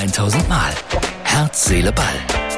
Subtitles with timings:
[0.00, 0.72] 1000 Mal.
[1.24, 2.06] Herz, Seele, Ball.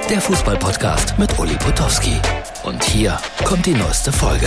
[0.09, 2.15] Der Fußballpodcast mit Uli Potowski.
[2.63, 4.47] Und hier kommt die neueste Folge.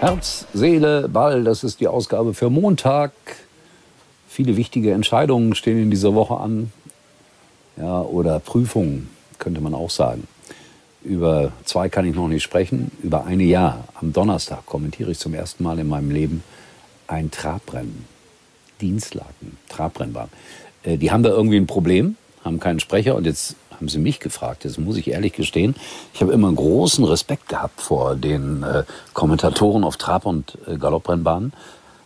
[0.00, 3.12] Herz, Seele, Ball, das ist die Ausgabe für Montag.
[4.28, 6.72] Viele wichtige Entscheidungen stehen in dieser Woche an.
[7.76, 9.08] Ja, oder Prüfungen,
[9.38, 10.26] könnte man auch sagen.
[11.04, 12.90] Über zwei kann ich noch nicht sprechen.
[13.04, 13.84] Über eine Jahr.
[13.94, 16.42] Am Donnerstag kommentiere ich zum ersten Mal in meinem Leben
[17.06, 18.04] ein Trabrennen.
[18.80, 20.28] Dienstlaken, Trabrennbahn.
[20.82, 24.20] Äh, die haben da irgendwie ein Problem, haben keinen Sprecher und jetzt haben sie mich
[24.20, 24.64] gefragt.
[24.64, 25.74] Das muss ich ehrlich gestehen.
[26.12, 31.52] Ich habe immer großen Respekt gehabt vor den äh, Kommentatoren auf Trab- und äh, Galopprennbahnen.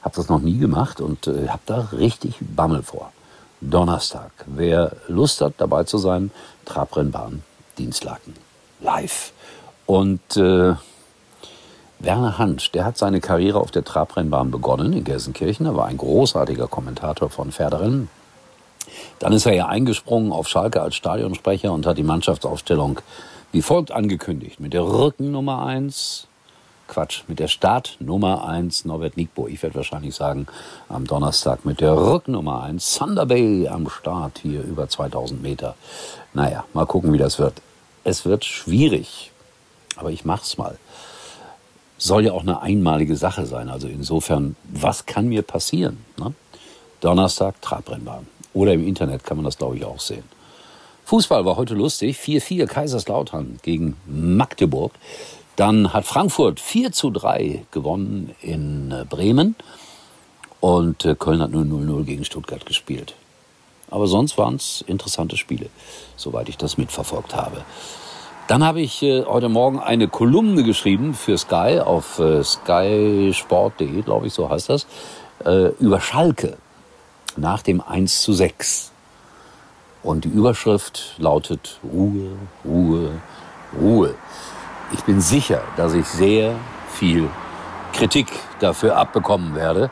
[0.03, 3.13] Habe das noch nie gemacht und äh, habe da richtig Bammel vor.
[3.61, 4.31] Donnerstag.
[4.47, 6.31] Wer Lust hat, dabei zu sein,
[6.65, 7.43] Trabrennbahn,
[7.79, 8.35] Dienstlaken,
[8.81, 9.33] live.
[9.87, 10.75] Und äh,
[12.05, 15.67] Werner Hansch, der hat seine Karriere auf der Trabrennbahn begonnen in Gelsenkirchen.
[15.67, 18.09] Er war ein großartiger Kommentator von Pferderennen.
[19.19, 23.01] Dann ist er ja eingesprungen auf Schalke als Stadionsprecher und hat die Mannschaftsaufstellung
[23.53, 24.59] wie folgt angekündigt.
[24.59, 26.27] Mit der Rückennummer eins,
[26.89, 29.47] Quatsch, mit der Startnummer eins Norbert Nickbo.
[29.47, 30.49] Ich werde wahrscheinlich sagen,
[30.89, 35.77] am Donnerstag mit der Rückennummer eins Thunder Bay am Start hier über 2000 Meter.
[36.33, 37.63] Naja, mal gucken, wie das wird.
[38.03, 39.31] Es wird schwierig,
[39.97, 40.77] aber ich mach's mal.
[41.97, 43.69] Soll ja auch eine einmalige Sache sein.
[43.69, 46.05] Also insofern, was kann mir passieren?
[46.19, 46.35] Ne?
[47.01, 48.27] Donnerstag Trabrennbahn.
[48.53, 50.25] Oder im Internet kann man das, glaube ich, auch sehen.
[51.05, 52.19] Fußball war heute lustig.
[52.19, 54.93] 4-4 Kaiserslautern gegen Magdeburg.
[55.57, 59.55] Dann hat Frankfurt 4 zu 3 gewonnen in äh, Bremen.
[60.61, 63.15] Und äh, Köln hat nur 0-0 gegen Stuttgart gespielt.
[63.91, 65.69] Aber sonst waren es interessante Spiele,
[66.17, 67.65] soweit ich das mitverfolgt habe.
[68.47, 74.27] Dann habe ich äh, heute Morgen eine Kolumne geschrieben für Sky auf äh, skysport.de, glaube
[74.27, 74.87] ich, so heißt das,
[75.47, 76.59] äh, über Schalke
[77.39, 78.93] nach dem 1 zu 6.
[80.03, 82.33] Und die Überschrift lautet Ruhe,
[82.67, 83.13] Ruhe,
[83.81, 84.15] Ruhe.
[84.93, 86.55] Ich bin sicher, dass ich sehr
[86.93, 87.31] viel
[87.95, 88.27] Kritik
[88.61, 89.91] dafür abbekommen werde,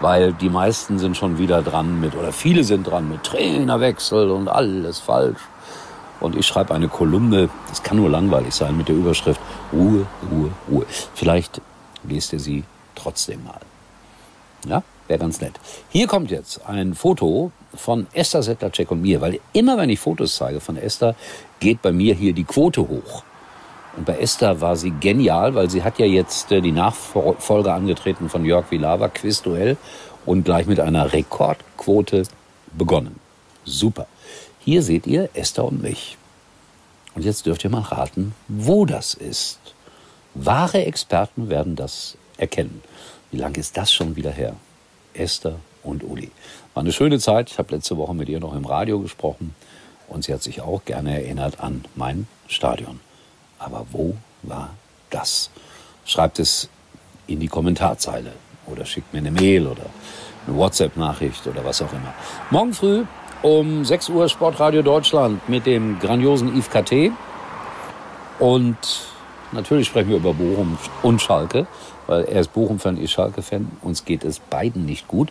[0.00, 4.48] weil die meisten sind schon wieder dran mit, oder viele sind dran mit Trainerwechsel und
[4.48, 5.40] alles falsch.
[6.20, 9.40] Und ich schreibe eine Kolumne, das kann nur langweilig sein, mit der Überschrift
[9.72, 10.86] Ruhe, Ruhe, Ruhe.
[11.14, 11.60] Vielleicht
[12.04, 12.64] lest ihr sie
[12.94, 13.60] trotzdem mal.
[14.66, 14.82] Ja?
[15.06, 15.54] Wäre ganz nett.
[15.88, 20.36] Hier kommt jetzt ein Foto von Esther Settlercheck und mir, weil immer wenn ich Fotos
[20.36, 21.14] zeige von Esther,
[21.60, 23.22] geht bei mir hier die Quote hoch.
[23.96, 28.28] Und bei Esther war sie genial, weil sie hat ja jetzt äh, die Nachfolge angetreten
[28.28, 29.76] von Jörg Vilava, Quizduell,
[30.26, 32.24] und gleich mit einer Rekordquote
[32.76, 33.18] begonnen.
[33.64, 34.06] Super.
[34.68, 36.18] Hier seht ihr Esther und mich.
[37.14, 39.58] Und jetzt dürft ihr mal raten, wo das ist.
[40.34, 42.82] Wahre Experten werden das erkennen.
[43.30, 44.56] Wie lange ist das schon wieder her?
[45.14, 46.30] Esther und Uli.
[46.74, 47.50] War eine schöne Zeit.
[47.50, 49.54] Ich habe letzte Woche mit ihr noch im Radio gesprochen
[50.06, 53.00] und sie hat sich auch gerne erinnert an mein Stadion.
[53.58, 54.74] Aber wo war
[55.08, 55.48] das?
[56.04, 56.68] Schreibt es
[57.26, 58.32] in die Kommentarzeile
[58.66, 59.86] oder schickt mir eine Mail oder
[60.46, 62.12] eine WhatsApp-Nachricht oder was auch immer.
[62.50, 63.06] Morgen früh
[63.42, 67.12] um 6 Uhr Sportradio Deutschland mit dem grandiosen Yves KT.
[68.38, 68.76] Und
[69.52, 71.66] natürlich sprechen wir über Bochum und Schalke
[72.08, 73.70] weil er ist Bochum-Fan, ich Schalke-Fan.
[73.82, 75.30] Uns geht es beiden nicht gut.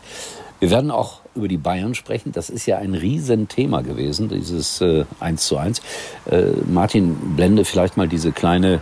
[0.60, 2.32] Wir werden auch über die Bayern sprechen.
[2.32, 5.82] Das ist ja ein Riesenthema gewesen, dieses äh, 1 zu 1.
[6.30, 8.82] Äh, Martin, blende vielleicht mal diese kleine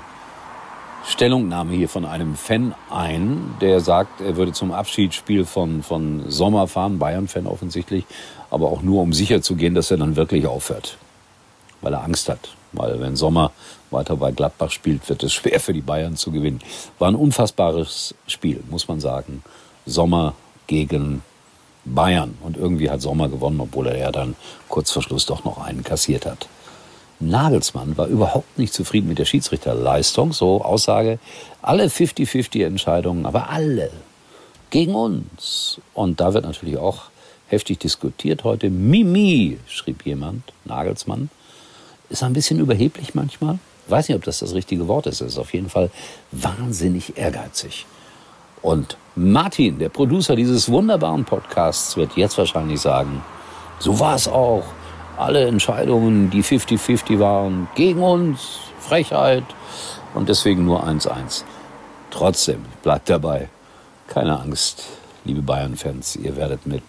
[1.08, 6.68] Stellungnahme hier von einem Fan ein, der sagt, er würde zum Abschiedsspiel von, von Sommer
[6.68, 8.06] fahren, Bayern-Fan offensichtlich,
[8.50, 10.98] aber auch nur um sicher zu gehen, dass er dann wirklich aufhört,
[11.82, 12.50] weil er Angst hat.
[12.72, 13.52] Weil wenn Sommer
[13.92, 16.60] weiter bei Gladbach spielt, wird es schwer für die Bayern zu gewinnen.
[17.00, 19.44] War ein unfassbares Spiel, muss man sagen.
[19.86, 20.34] Sommer
[20.68, 21.22] gegen
[21.86, 22.36] Bayern.
[22.42, 24.36] Und irgendwie hat Sommer gewonnen, obwohl er ja dann
[24.68, 26.48] kurz vor Schluss doch noch einen kassiert hat.
[27.20, 30.34] Nagelsmann war überhaupt nicht zufrieden mit der Schiedsrichterleistung.
[30.34, 31.20] So Aussage,
[31.62, 33.92] alle 50-50 Entscheidungen, aber alle
[34.70, 35.80] gegen uns.
[35.94, 37.04] Und da wird natürlich auch
[37.48, 38.70] heftig diskutiert heute.
[38.70, 41.30] Mimi, schrieb jemand, Nagelsmann.
[42.10, 43.60] Ist ein bisschen überheblich manchmal.
[43.88, 45.22] Weiß nicht, ob das das richtige Wort ist.
[45.22, 45.92] Er ist auf jeden Fall
[46.32, 47.86] wahnsinnig ehrgeizig.
[48.62, 53.24] Und Martin, der Producer dieses wunderbaren Podcasts, wird jetzt wahrscheinlich sagen,
[53.80, 54.64] so war es auch.
[55.18, 59.46] Alle Entscheidungen, die 50-50 waren, gegen uns, Frechheit
[60.14, 61.44] und deswegen nur 1-1.
[62.12, 63.50] Trotzdem, bleibt dabei.
[64.08, 64.84] Keine Angst,
[65.24, 66.84] liebe Bayern-Fans, ihr werdet mit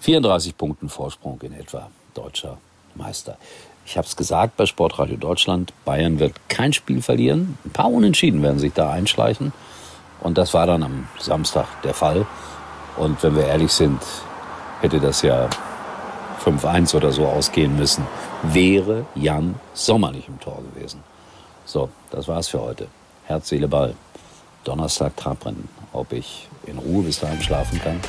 [0.00, 2.58] 34 Punkten Vorsprung in etwa deutscher
[2.94, 3.36] Meister.
[3.84, 7.58] Ich habe es gesagt bei Sportradio Deutschland, Bayern wird kein Spiel verlieren.
[7.64, 9.52] Ein paar Unentschieden werden sich da einschleichen.
[10.20, 12.26] Und das war dann am Samstag der Fall.
[12.96, 14.00] Und wenn wir ehrlich sind,
[14.80, 15.48] hätte das ja
[16.44, 18.06] 5-1 oder so ausgehen müssen,
[18.42, 21.02] wäre Jan Sommer nicht im Tor gewesen.
[21.64, 22.88] So, das war's für heute.
[23.24, 23.94] Herz, Seele, Ball.
[24.64, 25.68] Donnerstag Trabrennen.
[25.92, 28.00] Ob ich in Ruhe bis dahin schlafen kann?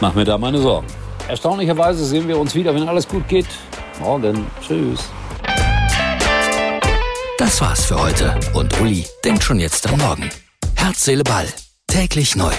[0.00, 0.86] Mach mir da meine Sorgen.
[1.28, 3.46] Erstaunlicherweise sehen wir uns wieder, wenn alles gut geht.
[4.00, 4.46] Morgen.
[4.60, 5.08] Tschüss.
[7.38, 8.38] Das war's für heute.
[8.54, 10.28] Und Uli denkt schon jetzt am Morgen.
[10.74, 11.46] Herz, Seele, Ball.
[11.86, 12.52] Täglich neu.